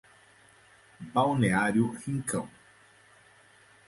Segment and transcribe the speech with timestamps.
[1.13, 2.49] Balneário Rincão